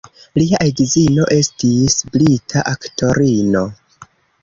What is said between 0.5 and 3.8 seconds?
edzino estis brita aktorino.